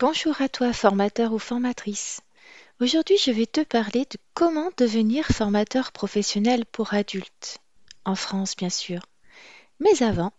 Bonjour 0.00 0.42
à 0.42 0.48
toi, 0.48 0.72
formateur 0.72 1.32
ou 1.32 1.38
formatrice. 1.38 2.22
Aujourd'hui, 2.80 3.16
je 3.18 3.30
vais 3.30 3.46
te 3.46 3.60
parler 3.60 4.00
de 4.00 4.16
comment 4.34 4.70
devenir 4.76 5.26
formateur 5.26 5.92
professionnel 5.92 6.66
pour 6.66 6.92
adultes. 6.92 7.58
En 8.04 8.16
France, 8.16 8.56
bien 8.56 8.68
sûr. 8.68 9.00
Mais 9.78 10.02
avant, 10.02 10.32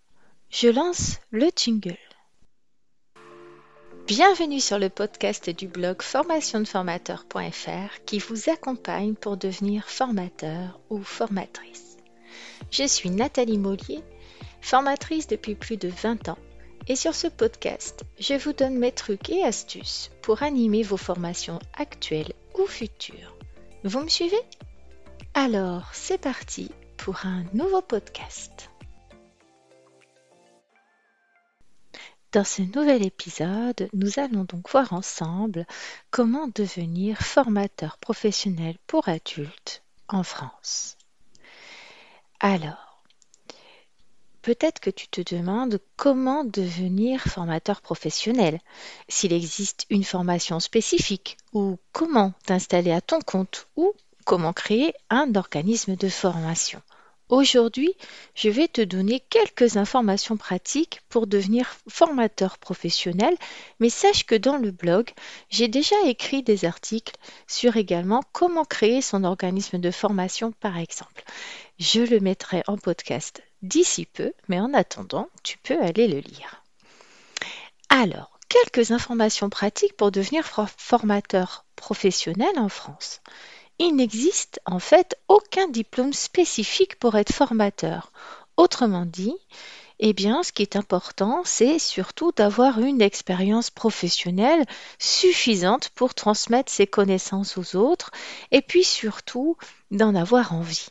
je 0.49 0.67
lance 0.67 1.21
le 1.29 1.49
jingle. 1.55 1.97
Bienvenue 4.05 4.59
sur 4.59 4.79
le 4.79 4.89
podcast 4.89 5.49
du 5.49 5.69
blog 5.69 6.01
formationdeformateur.fr 6.01 8.03
qui 8.05 8.19
vous 8.19 8.49
accompagne 8.49 9.13
pour 9.13 9.37
devenir 9.37 9.87
formateur 9.87 10.81
ou 10.89 11.01
formatrice. 11.03 11.95
Je 12.69 12.85
suis 12.85 13.09
Nathalie 13.09 13.57
Mollier, 13.57 14.03
formatrice 14.59 15.27
depuis 15.27 15.55
plus 15.55 15.77
de 15.77 15.87
20 15.87 16.27
ans 16.27 16.37
et 16.87 16.95
sur 16.95 17.13
ce 17.15 17.27
podcast, 17.27 18.03
je 18.19 18.33
vous 18.33 18.53
donne 18.53 18.77
mes 18.77 18.91
trucs 18.91 19.29
et 19.29 19.43
astuces 19.43 20.11
pour 20.21 20.43
animer 20.43 20.83
vos 20.83 20.97
formations 20.97 21.59
actuelles 21.73 22.33
ou 22.57 22.65
futures. 22.65 23.35
Vous 23.83 24.01
me 24.01 24.09
suivez? 24.09 24.41
Alors, 25.33 25.89
c'est 25.93 26.17
parti 26.19 26.71
pour 26.97 27.25
un 27.25 27.43
nouveau 27.53 27.81
podcast. 27.81 28.69
Dans 32.31 32.45
ce 32.45 32.61
nouvel 32.61 33.05
épisode, 33.05 33.89
nous 33.93 34.19
allons 34.19 34.45
donc 34.45 34.69
voir 34.69 34.93
ensemble 34.93 35.65
comment 36.11 36.47
devenir 36.55 37.17
formateur 37.17 37.97
professionnel 37.97 38.77
pour 38.87 39.09
adultes 39.09 39.83
en 40.07 40.23
France. 40.23 40.97
Alors, 42.39 42.90
Peut-être 44.41 44.79
que 44.79 44.89
tu 44.89 45.07
te 45.07 45.21
demandes 45.35 45.79
comment 45.97 46.43
devenir 46.43 47.21
formateur 47.21 47.81
professionnel, 47.81 48.59
s'il 49.07 49.33
existe 49.33 49.85
une 49.89 50.03
formation 50.03 50.59
spécifique, 50.59 51.37
ou 51.53 51.77
comment 51.91 52.33
t'installer 52.45 52.91
à 52.91 53.01
ton 53.01 53.19
compte, 53.19 53.67
ou 53.75 53.93
comment 54.25 54.53
créer 54.53 54.93
un 55.09 55.35
organisme 55.35 55.95
de 55.95 56.09
formation. 56.09 56.81
Aujourd'hui, 57.29 57.93
je 58.35 58.49
vais 58.49 58.67
te 58.67 58.81
donner 58.81 59.21
quelques 59.21 59.77
informations 59.77 60.35
pratiques 60.35 61.01
pour 61.07 61.27
devenir 61.27 61.77
formateur 61.87 62.57
professionnel, 62.57 63.37
mais 63.79 63.89
sache 63.89 64.25
que 64.25 64.35
dans 64.35 64.57
le 64.57 64.71
blog, 64.71 65.11
j'ai 65.49 65.69
déjà 65.69 65.95
écrit 66.05 66.43
des 66.43 66.65
articles 66.65 67.15
sur 67.47 67.77
également 67.77 68.21
comment 68.33 68.65
créer 68.65 69.01
son 69.01 69.23
organisme 69.23 69.77
de 69.77 69.91
formation 69.91 70.51
par 70.59 70.77
exemple. 70.77 71.23
Je 71.79 72.01
le 72.01 72.19
mettrai 72.19 72.63
en 72.67 72.77
podcast 72.77 73.41
d'ici 73.61 74.05
peu, 74.05 74.33
mais 74.47 74.59
en 74.59 74.73
attendant, 74.73 75.29
tu 75.43 75.57
peux 75.57 75.79
aller 75.81 76.07
le 76.07 76.19
lire. 76.19 76.63
Alors, 77.89 78.39
quelques 78.47 78.91
informations 78.91 79.49
pratiques 79.49 79.95
pour 79.95 80.11
devenir 80.11 80.45
formateur 80.45 81.65
professionnel 81.75 82.57
en 82.57 82.69
France. 82.69 83.21
Il 83.79 83.95
n'existe 83.95 84.59
en 84.65 84.79
fait 84.79 85.17
aucun 85.27 85.67
diplôme 85.67 86.13
spécifique 86.13 86.99
pour 86.99 87.15
être 87.17 87.33
formateur. 87.33 88.11
Autrement 88.57 89.05
dit, 89.05 89.35
eh 89.99 90.13
bien, 90.13 90.43
ce 90.43 90.51
qui 90.51 90.63
est 90.63 90.75
important, 90.75 91.43
c'est 91.45 91.79
surtout 91.79 92.31
d'avoir 92.31 92.79
une 92.79 93.01
expérience 93.01 93.69
professionnelle 93.69 94.65
suffisante 94.99 95.89
pour 95.89 96.13
transmettre 96.13 96.71
ses 96.71 96.87
connaissances 96.87 97.57
aux 97.57 97.75
autres 97.75 98.11
et 98.51 98.61
puis 98.61 98.83
surtout 98.83 99.57
d'en 99.91 100.15
avoir 100.15 100.53
envie. 100.53 100.87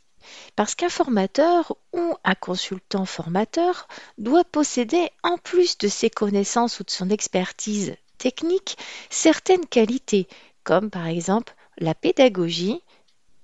Parce 0.56 0.75
qu'un 0.75 0.89
formateur 0.89 1.77
ou 1.92 2.14
un 2.25 2.34
consultant 2.34 3.05
formateur 3.05 3.89
doit 4.19 4.45
posséder, 4.45 5.11
en 5.22 5.39
plus 5.39 5.78
de 5.78 5.89
ses 5.89 6.11
connaissances 6.11 6.81
ou 6.81 6.84
de 6.84 6.91
son 6.91 7.11
expertise 7.11 7.97
technique, 8.19 8.77
certaines 9.09 9.67
qualités, 9.67 10.28
comme 10.64 10.91
par 10.91 11.06
exemple 11.06 11.55
la 11.78 11.95
pédagogie 11.95 12.83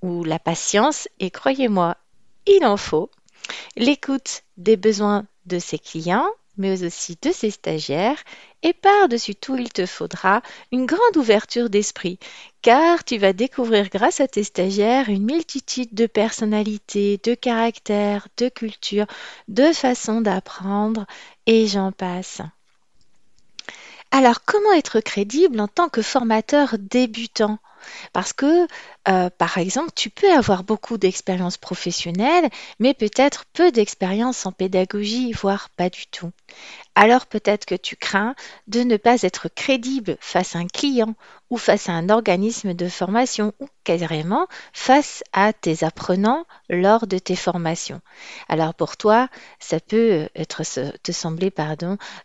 ou 0.02 0.24
la 0.24 0.38
patience, 0.38 1.08
et 1.18 1.30
croyez-moi, 1.30 1.96
il 2.46 2.64
en 2.64 2.76
faut, 2.76 3.10
l'écoute 3.76 4.42
des 4.56 4.76
besoins 4.76 5.26
de 5.46 5.58
ses 5.58 5.78
clients, 5.78 6.28
mais 6.56 6.84
aussi 6.84 7.18
de 7.20 7.32
ses 7.32 7.50
stagiaires, 7.50 8.22
et 8.62 8.72
par-dessus 8.72 9.34
tout, 9.34 9.56
il 9.56 9.72
te 9.72 9.86
faudra 9.86 10.42
une 10.72 10.86
grande 10.86 11.16
ouverture 11.16 11.70
d'esprit, 11.70 12.18
car 12.62 13.04
tu 13.04 13.18
vas 13.18 13.32
découvrir 13.32 13.88
grâce 13.88 14.20
à 14.20 14.28
tes 14.28 14.44
stagiaires 14.44 15.08
une 15.08 15.24
multitude 15.24 15.94
de 15.94 16.06
personnalités, 16.06 17.20
de 17.22 17.34
caractères, 17.34 18.28
de 18.36 18.48
cultures, 18.48 19.06
de 19.48 19.72
façons 19.72 20.20
d'apprendre, 20.20 21.06
et 21.46 21.66
j'en 21.66 21.92
passe. 21.92 22.40
Alors, 24.10 24.44
comment 24.44 24.72
être 24.72 25.00
crédible 25.00 25.60
en 25.60 25.68
tant 25.68 25.88
que 25.88 26.02
formateur 26.02 26.76
débutant? 26.78 27.58
Parce 28.12 28.32
que, 28.32 28.66
euh, 29.08 29.30
par 29.30 29.58
exemple, 29.58 29.90
tu 29.94 30.10
peux 30.10 30.32
avoir 30.32 30.64
beaucoup 30.64 30.98
d'expérience 30.98 31.56
professionnelle, 31.56 32.48
mais 32.78 32.94
peut-être 32.94 33.44
peu 33.52 33.70
d'expérience 33.72 34.46
en 34.46 34.52
pédagogie, 34.52 35.32
voire 35.32 35.70
pas 35.70 35.90
du 35.90 36.06
tout. 36.06 36.30
Alors 36.94 37.26
peut-être 37.26 37.66
que 37.66 37.74
tu 37.74 37.94
crains 37.94 38.34
de 38.68 38.80
ne 38.80 38.96
pas 38.96 39.22
être 39.22 39.48
crédible 39.54 40.16
face 40.18 40.56
à 40.56 40.60
un 40.60 40.66
client 40.66 41.14
ou 41.50 41.58
face 41.58 41.90
à 41.90 41.92
un 41.92 42.08
organisme 42.08 42.72
de 42.72 42.88
formation 42.88 43.52
ou 43.60 43.68
carrément 43.84 44.46
face 44.72 45.22
à 45.34 45.52
tes 45.52 45.84
apprenants 45.84 46.46
lors 46.70 47.06
de 47.06 47.18
tes 47.18 47.36
formations. 47.36 48.00
Alors 48.48 48.74
pour 48.74 48.96
toi, 48.96 49.28
ça 49.60 49.78
peut 49.78 50.28
être 50.34 50.62
te 51.02 51.12
sembler 51.12 51.52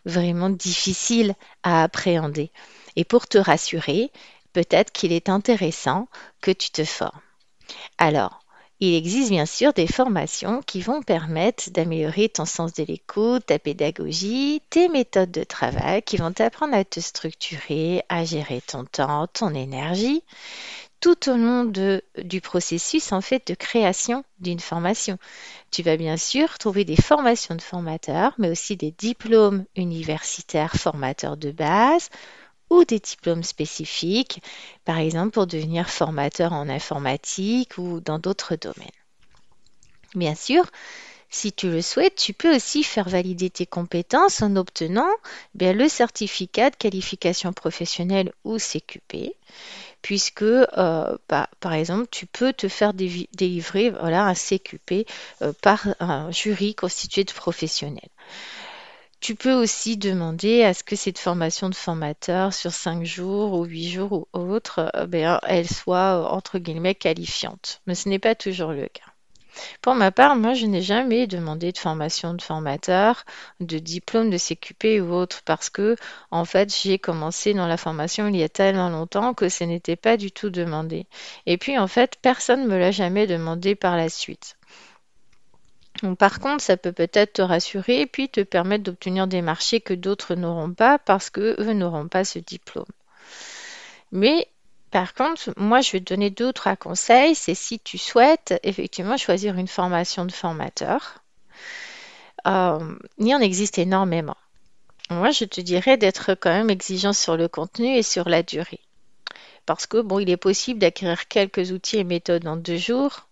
vraiment 0.06 0.50
difficile 0.50 1.34
à 1.62 1.82
appréhender. 1.82 2.50
Et 2.96 3.04
pour 3.04 3.26
te 3.26 3.38
rassurer, 3.38 4.10
peut-être 4.52 4.92
qu'il 4.92 5.12
est 5.12 5.28
intéressant 5.28 6.08
que 6.40 6.50
tu 6.50 6.70
te 6.70 6.84
formes. 6.84 7.20
Alors, 7.98 8.42
il 8.84 8.96
existe 8.96 9.30
bien 9.30 9.46
sûr 9.46 9.72
des 9.72 9.86
formations 9.86 10.60
qui 10.60 10.80
vont 10.80 11.02
permettre 11.02 11.70
d'améliorer 11.70 12.28
ton 12.28 12.44
sens 12.44 12.72
de 12.72 12.82
l'écoute, 12.82 13.46
ta 13.46 13.60
pédagogie, 13.60 14.60
tes 14.70 14.88
méthodes 14.88 15.30
de 15.30 15.44
travail, 15.44 16.02
qui 16.02 16.16
vont 16.16 16.32
t'apprendre 16.32 16.74
à 16.74 16.84
te 16.84 16.98
structurer, 16.98 18.02
à 18.08 18.24
gérer 18.24 18.60
ton 18.60 18.84
temps, 18.84 19.28
ton 19.28 19.54
énergie, 19.54 20.24
tout 20.98 21.30
au 21.30 21.36
long 21.36 21.64
du 21.64 22.40
processus 22.40 23.12
en 23.12 23.20
fait 23.20 23.46
de 23.46 23.54
création 23.54 24.24
d'une 24.40 24.58
formation. 24.58 25.16
Tu 25.70 25.84
vas 25.84 25.96
bien 25.96 26.16
sûr 26.16 26.58
trouver 26.58 26.84
des 26.84 27.00
formations 27.00 27.54
de 27.54 27.62
formateurs, 27.62 28.34
mais 28.38 28.50
aussi 28.50 28.76
des 28.76 28.90
diplômes 28.90 29.64
universitaires 29.76 30.74
formateurs 30.74 31.36
de 31.36 31.52
base, 31.52 32.08
ou 32.72 32.84
des 32.84 33.00
diplômes 33.00 33.42
spécifiques, 33.42 34.42
par 34.86 34.98
exemple 34.98 35.32
pour 35.32 35.46
devenir 35.46 35.90
formateur 35.90 36.52
en 36.54 36.68
informatique 36.70 37.76
ou 37.76 38.00
dans 38.00 38.18
d'autres 38.18 38.56
domaines. 38.56 38.98
Bien 40.14 40.34
sûr, 40.34 40.64
si 41.28 41.52
tu 41.52 41.70
le 41.70 41.82
souhaites, 41.82 42.16
tu 42.16 42.32
peux 42.32 42.54
aussi 42.54 42.82
faire 42.82 43.08
valider 43.08 43.50
tes 43.50 43.66
compétences 43.66 44.42
en 44.42 44.56
obtenant 44.56 45.10
bien, 45.54 45.72
le 45.72 45.88
certificat 45.88 46.70
de 46.70 46.76
qualification 46.76 47.52
professionnelle 47.52 48.32
ou 48.44 48.58
CQP, 48.58 49.34
puisque, 50.02 50.42
euh, 50.42 51.16
bah, 51.28 51.48
par 51.60 51.72
exemple, 51.74 52.06
tu 52.10 52.26
peux 52.26 52.52
te 52.52 52.68
faire 52.68 52.92
délivrer 52.94 53.90
voilà, 53.90 54.24
un 54.24 54.34
CQP 54.34 55.06
euh, 55.42 55.52
par 55.62 55.88
un 56.00 56.30
jury 56.30 56.74
constitué 56.74 57.24
de 57.24 57.32
professionnels. 57.32 58.10
Tu 59.22 59.36
peux 59.36 59.52
aussi 59.52 59.96
demander 59.96 60.64
à 60.64 60.74
ce 60.74 60.82
que 60.82 60.96
cette 60.96 61.20
formation 61.20 61.68
de 61.68 61.76
formateur 61.76 62.52
sur 62.52 62.72
5 62.72 63.04
jours 63.04 63.52
ou 63.52 63.62
8 63.64 63.88
jours 63.88 64.26
ou 64.34 64.38
autre, 64.40 64.90
euh, 64.96 65.06
ben, 65.06 65.38
elle 65.44 65.68
soit 65.68 66.18
euh, 66.18 66.24
entre 66.24 66.58
guillemets 66.58 66.96
qualifiante. 66.96 67.82
Mais 67.86 67.94
ce 67.94 68.08
n'est 68.08 68.18
pas 68.18 68.34
toujours 68.34 68.72
le 68.72 68.88
cas. 68.88 69.04
Pour 69.80 69.94
ma 69.94 70.10
part, 70.10 70.34
moi, 70.34 70.54
je 70.54 70.66
n'ai 70.66 70.82
jamais 70.82 71.28
demandé 71.28 71.70
de 71.70 71.78
formation 71.78 72.34
de 72.34 72.42
formateur, 72.42 73.24
de 73.60 73.78
diplôme 73.78 74.28
de 74.28 74.38
CQP 74.38 75.00
ou 75.00 75.12
autre, 75.12 75.42
parce 75.44 75.70
que, 75.70 75.94
en 76.32 76.44
fait, 76.44 76.74
j'ai 76.74 76.98
commencé 76.98 77.54
dans 77.54 77.68
la 77.68 77.76
formation 77.76 78.26
il 78.26 78.36
y 78.36 78.42
a 78.42 78.48
tellement 78.48 78.88
longtemps 78.88 79.34
que 79.34 79.48
ce 79.48 79.62
n'était 79.62 79.94
pas 79.94 80.16
du 80.16 80.32
tout 80.32 80.50
demandé. 80.50 81.06
Et 81.46 81.58
puis, 81.58 81.78
en 81.78 81.86
fait, 81.86 82.18
personne 82.22 82.62
ne 82.62 82.66
me 82.66 82.76
l'a 82.76 82.90
jamais 82.90 83.28
demandé 83.28 83.76
par 83.76 83.96
la 83.96 84.08
suite 84.08 84.56
par 86.18 86.40
contre, 86.40 86.62
ça 86.62 86.76
peut 86.76 86.92
peut-être 86.92 87.34
te 87.34 87.42
rassurer 87.42 88.00
et 88.00 88.06
puis 88.06 88.28
te 88.28 88.40
permettre 88.40 88.84
d'obtenir 88.84 89.26
des 89.26 89.42
marchés 89.42 89.80
que 89.80 89.94
d'autres 89.94 90.34
n'auront 90.34 90.72
pas 90.72 90.98
parce 90.98 91.30
qu'eux 91.30 91.72
n'auront 91.72 92.08
pas 92.08 92.24
ce 92.24 92.38
diplôme. 92.38 92.84
Mais 94.10 94.48
par 94.90 95.14
contre, 95.14 95.52
moi, 95.56 95.80
je 95.80 95.92
vais 95.92 96.00
te 96.00 96.12
donner 96.12 96.30
d'autres 96.30 96.74
conseils. 96.74 97.34
C'est 97.34 97.54
si 97.54 97.80
tu 97.80 97.98
souhaites 97.98 98.54
effectivement 98.62 99.16
choisir 99.16 99.56
une 99.56 99.68
formation 99.68 100.24
de 100.24 100.32
formateur. 100.32 101.22
Euh, 102.46 102.94
il 103.18 103.34
en 103.34 103.40
existe 103.40 103.78
énormément. 103.78 104.36
Moi, 105.10 105.30
je 105.30 105.44
te 105.44 105.60
dirais 105.60 105.96
d'être 105.96 106.34
quand 106.34 106.50
même 106.50 106.70
exigeant 106.70 107.12
sur 107.12 107.36
le 107.36 107.48
contenu 107.48 107.96
et 107.96 108.02
sur 108.02 108.28
la 108.28 108.42
durée. 108.42 108.80
Parce 109.66 109.86
que, 109.86 109.98
bon, 110.00 110.18
il 110.18 110.28
est 110.28 110.36
possible 110.36 110.80
d'acquérir 110.80 111.28
quelques 111.28 111.70
outils 111.70 111.98
et 111.98 112.04
méthodes 112.04 112.46
en 112.46 112.56
deux 112.56 112.76
jours, 112.76 113.28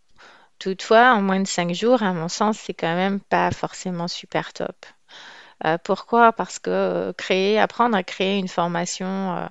Toutefois, 0.60 1.14
en 1.14 1.22
moins 1.22 1.40
de 1.40 1.48
cinq 1.48 1.74
jours, 1.74 2.02
à 2.02 2.12
mon 2.12 2.28
sens, 2.28 2.58
c'est 2.58 2.74
quand 2.74 2.94
même 2.94 3.18
pas 3.18 3.50
forcément 3.50 4.06
super 4.08 4.52
top. 4.52 4.86
Euh, 5.64 5.78
pourquoi? 5.82 6.32
Parce 6.32 6.58
que 6.60 7.12
créer, 7.16 7.58
apprendre 7.58 7.96
à 7.96 8.04
créer 8.04 8.38
une 8.38 8.48
formation, 8.48 9.36
euh, 9.36 9.46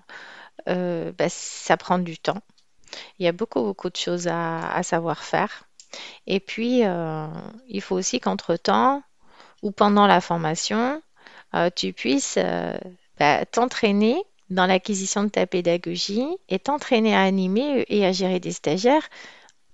euh, 0.70 1.12
bah, 1.18 1.30
ça 1.30 1.78
prend 1.78 2.00
du 2.00 2.18
temps. 2.18 2.42
Il 3.20 3.26
y 3.26 3.28
a 3.28 3.32
beaucoup, 3.32 3.62
beaucoup 3.62 3.90
de 3.90 3.96
choses 3.96 4.28
à, 4.28 4.82
savoir 4.84 5.24
faire. 5.24 5.64
Et 6.28 6.40
puis, 6.40 6.86
euh, 6.86 7.28
il 7.68 7.82
faut 7.82 7.96
aussi 7.96 8.20
qu'entre-temps 8.20 9.04
ou 9.64 9.72
pendant 9.72 10.08
la 10.08 10.22
formation, 10.22 11.02
euh, 11.56 11.70
tu 11.76 11.94
puisses 11.94 12.36
euh, 12.38 12.78
bah, 13.20 13.46
t'entraîner 13.46 14.22
dans 14.50 14.66
l'acquisition 14.66 15.24
de 15.24 15.30
ta 15.30 15.48
pédagogie 15.48 16.28
et 16.50 16.60
t'entraîner 16.60 17.16
à 17.16 17.22
animer 17.22 17.86
et 17.90 18.06
à 18.06 18.12
gérer 18.12 18.40
des 18.40 18.52
stagiaires 18.52 19.10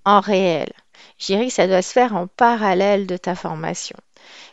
en 0.06 0.20
réel. 0.20 0.72
Je 1.20 1.28
dirais 1.28 1.48
que 1.48 1.54
ça 1.54 1.68
doit 1.68 1.82
se 1.82 1.92
faire 1.92 2.16
en 2.16 2.28
parallèle 2.28 3.08
de 3.08 3.18
ta 3.18 3.36
formation. 3.36 3.98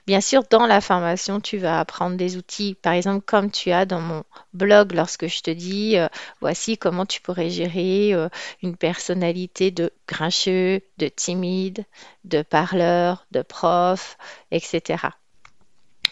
Bien 0.07 0.21
sûr, 0.21 0.43
dans 0.51 0.67
la 0.67 0.81
formation, 0.81 1.41
tu 1.41 1.59
vas 1.59 1.79
apprendre 1.79 2.17
des 2.17 2.37
outils, 2.37 2.75
par 2.75 2.93
exemple, 2.93 3.25
comme 3.25 3.51
tu 3.51 3.71
as 3.71 3.87
dans 3.87 4.01
mon 4.01 4.25
blog 4.53 4.93
lorsque 4.93 5.29
je 5.29 5.41
te 5.41 5.51
dis, 5.51 5.97
euh, 5.97 6.09
voici 6.41 6.77
comment 6.77 7.07
tu 7.07 7.21
pourrais 7.21 7.51
gérer 7.51 8.13
euh, 8.13 8.29
une 8.63 8.77
personnalité 8.77 9.71
de 9.71 9.93
grincheux, 10.09 10.81
de 10.99 11.09
timide, 11.09 11.85
de 12.25 12.43
parleur, 12.43 13.27
de 13.31 13.43
prof, 13.43 14.19
etc. 14.51 15.05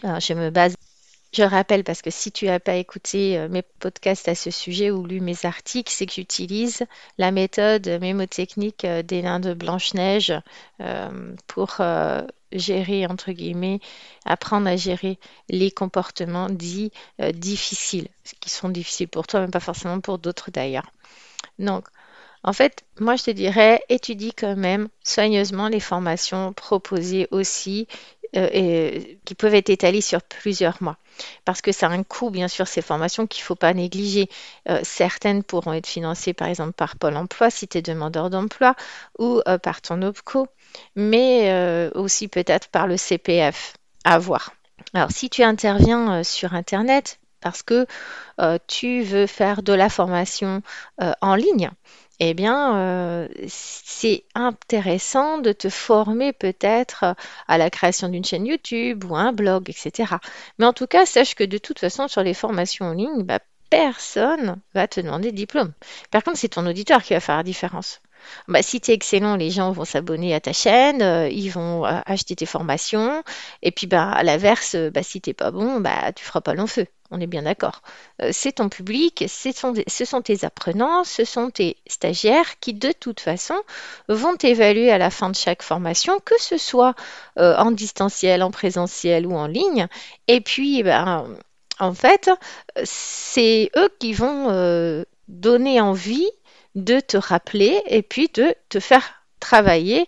Alors, 0.03 0.19
je 0.19 0.33
me 0.33 0.49
base 0.49 0.75
je 1.33 1.43
rappelle, 1.43 1.83
parce 1.85 2.01
que 2.01 2.09
si 2.09 2.31
tu 2.31 2.45
n'as 2.45 2.59
pas 2.59 2.75
écouté 2.75 3.37
euh, 3.37 3.47
mes 3.47 3.61
podcasts 3.61 4.27
à 4.27 4.35
ce 4.35 4.51
sujet 4.51 4.91
ou 4.91 5.05
lu 5.05 5.21
mes 5.21 5.45
articles, 5.45 5.91
c'est 5.91 6.05
que 6.05 6.13
j'utilise 6.13 6.83
la 7.17 7.31
méthode 7.31 7.87
mémotechnique 8.01 8.83
euh, 8.83 9.01
des 9.01 9.21
nains 9.21 9.39
de 9.39 9.53
Blanche-Neige 9.53 10.33
euh, 10.81 11.35
pour 11.47 11.77
gérer, 12.51 13.07
entre 13.07 13.31
guillemets, 13.31 13.79
apprendre 14.25 14.67
à 14.67 14.75
gérer 14.75 15.19
les 15.47 15.71
comportements 15.71 16.49
dits 16.49 16.91
difficiles, 17.33 18.09
qui 18.41 18.49
sont 18.49 18.67
difficiles 18.67 19.07
pour 19.07 19.25
toi, 19.25 19.39
mais 19.39 19.47
pas 19.47 19.61
forcément 19.61 20.01
pour 20.01 20.19
d'autres 20.19 20.51
d'ailleurs. 20.51 20.91
Donc, 21.59 21.87
en 22.43 22.53
fait, 22.53 22.83
moi 22.99 23.15
je 23.15 23.23
te 23.23 23.31
dirais, 23.31 23.81
étudie 23.87 24.33
quand 24.33 24.57
même 24.57 24.89
soigneusement 25.03 25.69
les 25.69 25.79
formations 25.79 26.51
proposées 26.53 27.27
aussi 27.31 27.87
euh, 28.37 28.99
qui 29.25 29.35
peuvent 29.35 29.55
être 29.55 29.69
étalées 29.69 29.99
sur 29.99 30.21
plusieurs 30.21 30.81
mois. 30.81 30.95
Parce 31.43 31.61
que 31.61 31.73
ça 31.73 31.87
a 31.87 31.89
un 31.89 32.03
coût, 32.03 32.29
bien 32.29 32.47
sûr, 32.47 32.65
ces 32.65 32.81
formations 32.81 33.27
qu'il 33.27 33.41
ne 33.41 33.45
faut 33.45 33.55
pas 33.55 33.73
négliger. 33.73 34.29
Euh, 34.69 34.79
certaines 34.83 35.43
pourront 35.43 35.73
être 35.73 35.87
financées, 35.87 36.33
par 36.33 36.47
exemple, 36.47 36.71
par 36.71 36.95
Pôle 36.95 37.17
emploi 37.17 37.49
si 37.49 37.67
tu 37.67 37.77
es 37.77 37.81
demandeur 37.81 38.29
d'emploi 38.29 38.75
ou 39.19 39.41
euh, 39.47 39.57
par 39.57 39.81
ton 39.81 40.01
OPCO, 40.01 40.47
mais 40.95 41.91
aussi 41.93 42.29
peut-être 42.29 42.69
par 42.69 42.87
le 42.87 42.95
CPF. 42.95 43.73
À 44.03 44.17
voir. 44.17 44.53
Alors, 44.93 45.11
si 45.11 45.29
tu 45.29 45.43
interviens 45.43 46.23
sur 46.23 46.53
Internet, 46.53 47.19
parce 47.41 47.61
que 47.61 47.85
tu 48.67 49.03
veux 49.03 49.27
faire 49.27 49.61
de 49.61 49.73
la 49.73 49.89
formation 49.89 50.61
en 51.21 51.35
ligne, 51.35 51.69
eh 52.23 52.35
bien, 52.35 52.77
euh, 52.77 53.27
c'est 53.47 54.25
intéressant 54.35 55.39
de 55.39 55.51
te 55.53 55.69
former 55.69 56.33
peut-être 56.33 57.15
à 57.47 57.57
la 57.57 57.71
création 57.71 58.09
d'une 58.09 58.23
chaîne 58.23 58.45
YouTube 58.45 59.05
ou 59.05 59.15
un 59.15 59.33
blog, 59.33 59.71
etc. 59.71 60.13
Mais 60.59 60.67
en 60.67 60.73
tout 60.73 60.85
cas, 60.85 61.07
sache 61.07 61.33
que 61.33 61.43
de 61.43 61.57
toute 61.57 61.79
façon, 61.79 62.07
sur 62.07 62.21
les 62.21 62.35
formations 62.35 62.85
en 62.85 62.93
ligne, 62.93 63.23
bah, 63.23 63.39
personne 63.71 64.57
va 64.75 64.87
te 64.87 65.01
demander 65.01 65.31
de 65.31 65.35
diplôme. 65.35 65.73
Par 66.11 66.23
contre, 66.23 66.37
c'est 66.37 66.49
ton 66.49 66.67
auditeur 66.67 67.01
qui 67.01 67.13
va 67.13 67.19
faire 67.19 67.37
la 67.37 67.43
différence. 67.43 68.01
Bah, 68.47 68.61
si 68.61 68.79
tu 68.79 68.91
es 68.91 68.93
excellent, 68.93 69.35
les 69.35 69.49
gens 69.49 69.71
vont 69.71 69.85
s'abonner 69.85 70.35
à 70.35 70.39
ta 70.39 70.53
chaîne, 70.53 71.01
euh, 71.01 71.27
ils 71.27 71.49
vont 71.49 71.87
euh, 71.87 72.01
acheter 72.05 72.35
tes 72.35 72.45
formations. 72.45 73.23
Et 73.63 73.71
puis, 73.71 73.87
bah, 73.87 74.11
à 74.11 74.21
l'inverse, 74.21 74.75
si 75.01 75.21
t'es 75.21 75.33
pas 75.33 75.49
bon, 75.49 75.79
bah, 75.79 76.13
tu 76.13 76.23
feras 76.23 76.41
pas 76.41 76.53
long 76.53 76.67
feu. 76.67 76.85
On 77.11 77.19
est 77.19 77.27
bien 77.27 77.43
d'accord. 77.43 77.81
Euh, 78.21 78.29
c'est 78.31 78.53
ton 78.53 78.69
public, 78.69 79.25
ce 79.27 79.51
sont, 79.51 80.21
tes 80.21 80.45
apprenants, 80.45 81.03
ce 81.03 81.25
sont 81.25 81.49
tes 81.49 81.77
stagiaires 81.85 82.59
qui, 82.59 82.73
de 82.73 82.93
toute 82.93 83.19
façon, 83.19 83.55
vont 84.07 84.35
t'évaluer 84.37 84.91
à 84.91 84.97
la 84.97 85.09
fin 85.09 85.29
de 85.29 85.35
chaque 85.35 85.61
formation, 85.61 86.19
que 86.23 86.39
ce 86.39 86.57
soit 86.57 86.95
euh, 87.37 87.55
en 87.57 87.71
distanciel, 87.71 88.41
en 88.41 88.51
présentiel 88.51 89.27
ou 89.27 89.33
en 89.33 89.47
ligne. 89.47 89.87
Et 90.29 90.39
puis, 90.39 90.83
ben, 90.83 91.27
en 91.79 91.93
fait, 91.93 92.29
c'est 92.83 93.69
eux 93.75 93.89
qui 93.99 94.13
vont 94.13 94.49
euh, 94.49 95.03
donner 95.27 95.81
envie 95.81 96.29
de 96.75 97.01
te 97.01 97.17
rappeler 97.17 97.81
et 97.87 98.01
puis 98.01 98.29
de 98.33 98.55
te 98.69 98.79
faire 98.79 99.21
travailler 99.41 100.07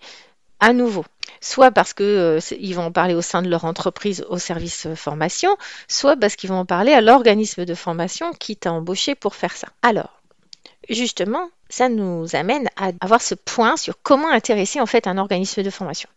à 0.64 0.72
nouveau. 0.72 1.04
Soit 1.42 1.72
parce 1.72 1.94
que 1.94 2.04
euh, 2.04 2.74
vont 2.74 2.86
en 2.86 2.92
parler 2.92 3.16
au 3.16 3.22
sein 3.22 3.42
de 3.42 3.50
leur 3.50 3.66
entreprise 3.66 4.26
au 4.30 4.38
service 4.38 4.86
euh, 4.86 4.96
formation, 4.96 5.58
soit 5.90 6.16
parce 6.16 6.38
qu'ils 6.38 6.50
vont 6.50 6.60
en 6.60 6.66
parler 6.66 6.94
à 6.94 7.02
l'organisme 7.02 7.66
de 7.66 7.76
formation 7.76 8.32
qui 8.32 8.56
t'a 8.56 8.72
embauché 8.72 9.14
pour 9.14 9.36
faire 9.36 9.52
ça. 9.52 9.68
Alors, 9.82 10.22
justement, 10.90 11.50
ça 11.68 11.90
nous 11.90 12.34
amène 12.34 12.70
à 12.78 12.92
avoir 13.02 13.22
ce 13.22 13.36
point 13.36 13.76
sur 13.76 13.96
comment 14.02 14.30
intéresser 14.30 14.80
en 14.80 14.86
fait 14.86 15.06
un 15.06 15.18
organisme 15.18 15.64
de 15.64 15.70
formation. 15.70 16.08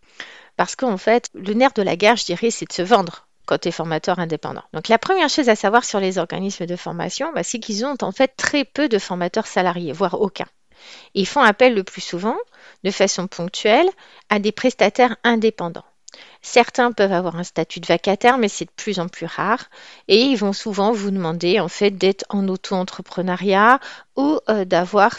Parce 0.56 0.76
qu'en 0.76 0.96
fait, 0.96 1.28
le 1.34 1.54
nerf 1.54 1.72
de 1.74 1.82
la 1.82 1.96
guerre, 1.96 2.14
je 2.14 2.24
dirais, 2.24 2.52
c'est 2.52 2.68
de 2.68 2.72
se 2.72 2.82
vendre 2.82 3.26
quand 3.46 3.58
tu 3.58 3.68
es 3.68 3.72
formateur 3.72 4.20
indépendant. 4.20 4.62
Donc 4.74 4.86
la 4.86 4.98
première 4.98 5.28
chose 5.28 5.48
à 5.48 5.56
savoir 5.56 5.84
sur 5.84 5.98
les 5.98 6.18
organismes 6.18 6.66
de 6.66 6.76
formation, 6.76 7.32
bah, 7.34 7.42
c'est 7.42 7.58
qu'ils 7.58 7.84
ont 7.84 7.96
en 8.00 8.12
fait 8.12 8.32
très 8.36 8.64
peu 8.64 8.88
de 8.88 9.00
formateurs 9.00 9.48
salariés, 9.48 9.92
voire 9.92 10.20
aucun. 10.20 10.46
Ils 11.14 11.26
font 11.26 11.42
appel 11.42 11.74
le 11.74 11.84
plus 11.84 12.00
souvent, 12.00 12.36
de 12.84 12.90
façon 12.90 13.26
ponctuelle, 13.26 13.88
à 14.28 14.38
des 14.38 14.52
prestataires 14.52 15.16
indépendants. 15.24 15.84
Certains 16.42 16.92
peuvent 16.92 17.12
avoir 17.12 17.36
un 17.36 17.44
statut 17.44 17.80
de 17.80 17.86
vacataire, 17.86 18.38
mais 18.38 18.48
c'est 18.48 18.66
de 18.66 18.70
plus 18.70 19.00
en 19.00 19.08
plus 19.08 19.26
rare. 19.26 19.64
Et 20.08 20.20
ils 20.20 20.36
vont 20.36 20.52
souvent 20.52 20.92
vous 20.92 21.10
demander 21.10 21.60
en 21.60 21.68
fait 21.68 21.90
d'être 21.90 22.24
en 22.28 22.46
auto-entrepreneuriat 22.48 23.80
ou 24.16 24.38
euh, 24.48 24.64
d'avoir 24.64 25.18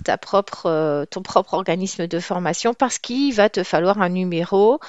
euh, 0.66 1.06
ton 1.06 1.22
propre 1.22 1.54
organisme 1.54 2.08
de 2.08 2.20
formation 2.20 2.74
parce 2.74 2.98
qu'il 2.98 3.34
va 3.34 3.50
te 3.50 3.64
falloir 3.64 4.02
un 4.02 4.10
numéro 4.10 4.80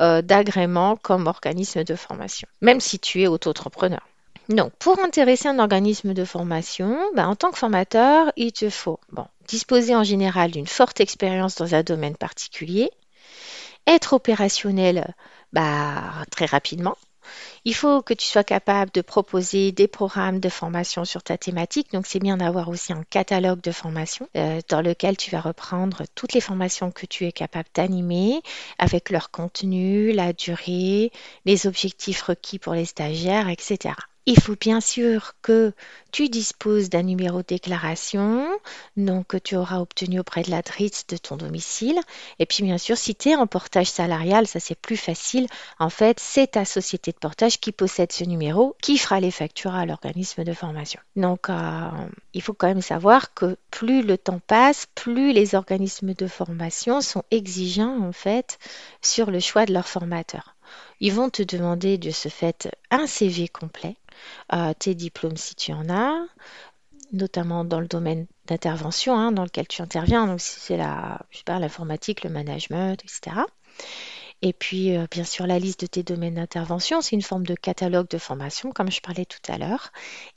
euh, 0.00 0.22
d'agrément 0.22 0.96
comme 0.96 1.26
organisme 1.26 1.84
de 1.84 1.96
formation, 1.96 2.48
même 2.60 2.80
si 2.80 2.98
tu 2.98 3.22
es 3.22 3.26
auto-entrepreneur. 3.26 4.00
Donc, 4.48 4.72
pour 4.78 4.98
intéresser 5.00 5.48
un 5.48 5.58
organisme 5.58 6.14
de 6.14 6.24
formation, 6.24 6.96
ben, 7.14 7.28
en 7.28 7.34
tant 7.34 7.50
que 7.50 7.58
formateur, 7.58 8.32
il 8.36 8.52
te 8.52 8.70
faut 8.70 8.98
bon, 9.12 9.26
disposer 9.48 9.96
en 9.96 10.04
général 10.04 10.52
d'une 10.52 10.66
forte 10.66 11.00
expérience 11.00 11.56
dans 11.56 11.74
un 11.74 11.82
domaine 11.82 12.16
particulier, 12.16 12.90
être 13.86 14.12
opérationnel 14.12 15.14
bah, 15.52 16.24
très 16.30 16.44
rapidement. 16.44 16.96
Il 17.64 17.74
faut 17.74 18.02
que 18.02 18.14
tu 18.14 18.26
sois 18.26 18.44
capable 18.44 18.90
de 18.92 19.00
proposer 19.00 19.72
des 19.72 19.88
programmes 19.88 20.40
de 20.40 20.48
formation 20.48 21.04
sur 21.04 21.22
ta 21.22 21.36
thématique. 21.36 21.92
Donc, 21.92 22.06
c'est 22.06 22.18
bien 22.18 22.38
d'avoir 22.38 22.68
aussi 22.68 22.92
un 22.92 23.04
catalogue 23.10 23.60
de 23.60 23.72
formation 23.72 24.28
euh, 24.36 24.60
dans 24.68 24.80
lequel 24.80 25.16
tu 25.16 25.30
vas 25.30 25.40
reprendre 25.40 26.04
toutes 26.14 26.32
les 26.32 26.40
formations 26.40 26.90
que 26.90 27.06
tu 27.06 27.26
es 27.26 27.32
capable 27.32 27.68
d'animer 27.74 28.40
avec 28.78 29.10
leur 29.10 29.30
contenu, 29.30 30.12
la 30.12 30.32
durée, 30.32 31.10
les 31.44 31.66
objectifs 31.66 32.22
requis 32.22 32.58
pour 32.58 32.74
les 32.74 32.86
stagiaires, 32.86 33.48
etc. 33.48 33.94
Il 34.30 34.38
faut 34.38 34.56
bien 34.60 34.82
sûr 34.82 35.32
que 35.40 35.72
tu 36.12 36.28
disposes 36.28 36.90
d'un 36.90 37.02
numéro 37.02 37.38
de 37.38 37.46
déclaration, 37.46 38.46
donc 38.98 39.28
que 39.28 39.38
tu 39.38 39.56
auras 39.56 39.78
obtenu 39.78 40.20
auprès 40.20 40.42
de 40.42 40.50
la 40.50 40.60
DRITS 40.60 41.06
de 41.08 41.16
ton 41.16 41.38
domicile. 41.38 41.98
Et 42.38 42.44
puis 42.44 42.62
bien 42.62 42.76
sûr, 42.76 42.98
si 42.98 43.14
tu 43.14 43.30
es 43.30 43.36
en 43.36 43.46
portage 43.46 43.86
salarial, 43.86 44.46
ça 44.46 44.60
c'est 44.60 44.78
plus 44.78 44.98
facile. 44.98 45.46
En 45.78 45.88
fait, 45.88 46.20
c'est 46.20 46.48
ta 46.48 46.66
société 46.66 47.10
de 47.12 47.16
portage 47.16 47.58
qui 47.58 47.72
possède 47.72 48.12
ce 48.12 48.24
numéro, 48.24 48.76
qui 48.82 48.98
fera 48.98 49.18
les 49.18 49.30
factures 49.30 49.74
à 49.74 49.86
l'organisme 49.86 50.44
de 50.44 50.52
formation. 50.52 51.00
Donc, 51.16 51.48
euh, 51.48 51.88
il 52.34 52.42
faut 52.42 52.52
quand 52.52 52.68
même 52.68 52.82
savoir 52.82 53.32
que 53.32 53.56
plus 53.70 54.02
le 54.02 54.18
temps 54.18 54.42
passe, 54.46 54.88
plus 54.94 55.32
les 55.32 55.54
organismes 55.54 56.12
de 56.12 56.26
formation 56.26 57.00
sont 57.00 57.24
exigeants 57.30 58.06
en 58.06 58.12
fait 58.12 58.58
sur 59.00 59.30
le 59.30 59.40
choix 59.40 59.64
de 59.64 59.72
leurs 59.72 59.88
formateurs. 59.88 60.54
Ils 61.00 61.12
vont 61.12 61.30
te 61.30 61.42
demander 61.42 61.98
de 61.98 62.10
ce 62.10 62.28
fait 62.28 62.68
un 62.90 63.06
CV 63.06 63.48
complet, 63.48 63.96
euh, 64.52 64.72
tes 64.78 64.94
diplômes 64.94 65.36
si 65.36 65.54
tu 65.54 65.72
en 65.72 65.88
as, 65.88 66.26
notamment 67.12 67.64
dans 67.64 67.80
le 67.80 67.88
domaine 67.88 68.26
d'intervention 68.46 69.16
hein, 69.16 69.32
dans 69.32 69.44
lequel 69.44 69.68
tu 69.68 69.82
interviens, 69.82 70.26
donc 70.26 70.40
si 70.40 70.58
c'est 70.60 70.76
la, 70.76 71.20
je 71.30 71.38
sais 71.38 71.58
l'informatique, 71.58 72.24
le 72.24 72.30
management, 72.30 73.02
etc. 73.04 73.44
Et 74.40 74.52
puis, 74.52 74.96
euh, 74.96 75.06
bien 75.10 75.24
sûr, 75.24 75.46
la 75.46 75.58
liste 75.58 75.80
de 75.80 75.86
tes 75.86 76.04
domaines 76.04 76.36
d'intervention, 76.36 77.00
c'est 77.00 77.16
une 77.16 77.22
forme 77.22 77.44
de 77.44 77.54
catalogue 77.54 78.08
de 78.08 78.18
formation, 78.18 78.70
comme 78.70 78.90
je 78.90 79.00
parlais 79.00 79.24
tout 79.24 79.40
à 79.52 79.58
l'heure. 79.58 79.92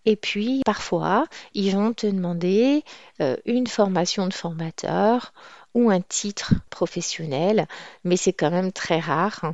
Et 0.05 0.15
puis, 0.15 0.61
parfois, 0.65 1.25
ils 1.53 1.75
vont 1.75 1.93
te 1.93 2.07
demander 2.07 2.83
euh, 3.21 3.37
une 3.45 3.67
formation 3.67 4.27
de 4.27 4.33
formateur 4.33 5.33
ou 5.75 5.91
un 5.91 6.01
titre 6.01 6.53
professionnel, 6.71 7.67
mais 8.03 8.17
c'est 8.17 8.33
quand 8.33 8.49
même 8.51 8.71
très 8.71 8.99
rare 8.99 9.39
hein, 9.43 9.53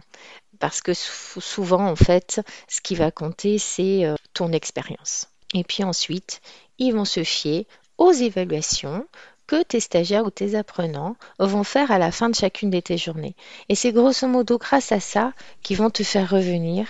parce 0.60 0.82
que 0.82 0.94
sou- 0.94 1.42
souvent, 1.42 1.86
en 1.88 1.96
fait, 1.96 2.42
ce 2.68 2.82
qui 2.82 2.96
va 2.96 3.12
compter, 3.12 3.58
c'est 3.58 4.06
euh, 4.06 4.16
ton 4.34 4.52
expérience. 4.52 5.28
Et 5.54 5.64
puis 5.64 5.84
ensuite, 5.84 6.42
ils 6.80 6.94
vont 6.94 7.06
se 7.06 7.24
fier 7.24 7.68
aux 7.98 8.12
évaluations 8.12 9.06
que 9.48 9.64
tes 9.64 9.80
stagiaires 9.80 10.26
ou 10.26 10.30
tes 10.30 10.56
apprenants 10.56 11.16
vont 11.40 11.64
faire 11.64 11.90
à 11.92 11.98
la 11.98 12.12
fin 12.12 12.30
de 12.30 12.36
chacune 12.36 12.70
de 12.70 12.82
tes 12.82 12.98
journées. 12.98 13.36
Et 13.70 13.76
c'est 13.76 13.94
grosso 13.94 14.28
modo 14.28 14.58
grâce 14.58 14.92
à 14.92 15.00
ça 15.00 15.32
qu'ils 15.64 15.78
vont 15.78 15.90
te 15.90 16.04
faire 16.04 16.30
revenir 16.30 16.86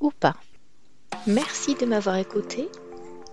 ou 0.00 0.10
pas. 0.10 0.34
Merci 1.26 1.74
de 1.76 1.86
m'avoir 1.86 2.16
écouté. 2.16 2.68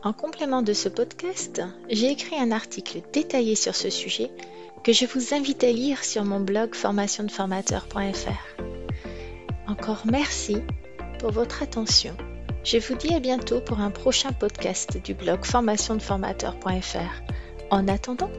En 0.04 0.14
complément 0.14 0.62
de 0.62 0.74
ce 0.74 0.88
podcast, 0.90 1.62
j'ai 1.90 2.10
écrit 2.12 2.38
un 2.38 2.52
article 2.52 3.02
détaillé 3.12 3.56
sur 3.56 3.76
ce 3.76 3.90
sujet 3.90 4.32
que 4.84 4.94
je 4.94 5.06
vous 5.06 5.34
invite 5.36 5.64
à 5.64 5.72
lire 5.72 6.04
sur 6.04 6.24
mon 6.24 6.40
blog 6.40 6.74
formationdeformateur.fr. 6.74 8.71
Encore 9.82 10.06
merci 10.06 10.58
pour 11.18 11.32
votre 11.32 11.64
attention. 11.64 12.16
Je 12.64 12.78
vous 12.78 12.94
dis 12.94 13.16
à 13.16 13.20
bientôt 13.20 13.62
pour 13.62 13.80
un 13.80 13.90
prochain 13.90 14.32
podcast 14.32 15.02
du 15.04 15.16
blog 15.16 15.44
formationdeformateur.fr. 15.44 17.34
En 17.72 17.88
attendant, 17.88 18.30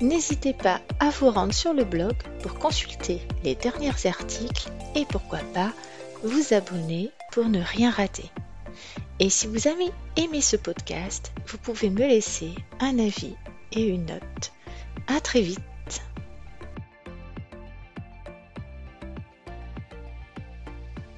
n'hésitez 0.00 0.52
pas 0.52 0.80
à 1.00 1.10
vous 1.10 1.28
rendre 1.28 1.52
sur 1.52 1.74
le 1.74 1.82
blog 1.82 2.14
pour 2.40 2.54
consulter 2.54 3.20
les 3.42 3.56
derniers 3.56 3.90
articles 4.06 4.70
et 4.94 5.04
pourquoi 5.06 5.40
pas 5.52 5.72
vous 6.22 6.54
abonner 6.54 7.10
pour 7.32 7.46
ne 7.46 7.60
rien 7.60 7.90
rater. 7.90 8.30
Et 9.18 9.28
si 9.28 9.48
vous 9.48 9.66
avez 9.66 9.90
aimé 10.14 10.40
ce 10.40 10.54
podcast, 10.54 11.32
vous 11.48 11.58
pouvez 11.58 11.90
me 11.90 12.06
laisser 12.06 12.52
un 12.78 12.96
avis 13.00 13.34
et 13.72 13.88
une 13.88 14.06
note. 14.06 14.52
À 15.08 15.18
très 15.20 15.40
vite 15.40 15.58